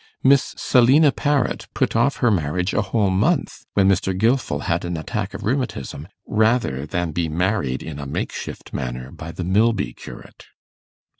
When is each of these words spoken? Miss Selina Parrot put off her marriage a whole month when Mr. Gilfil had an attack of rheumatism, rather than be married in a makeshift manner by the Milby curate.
Miss 0.23 0.55
Selina 0.57 1.11
Parrot 1.11 1.67
put 1.75 1.95
off 1.95 2.15
her 2.25 2.31
marriage 2.31 2.73
a 2.73 2.81
whole 2.81 3.11
month 3.11 3.65
when 3.75 3.87
Mr. 3.87 4.17
Gilfil 4.17 4.61
had 4.61 4.83
an 4.83 4.97
attack 4.97 5.35
of 5.35 5.43
rheumatism, 5.43 6.07
rather 6.25 6.87
than 6.87 7.11
be 7.11 7.29
married 7.29 7.83
in 7.83 7.99
a 7.99 8.07
makeshift 8.07 8.73
manner 8.73 9.11
by 9.11 9.31
the 9.31 9.43
Milby 9.43 9.93
curate. 9.93 10.45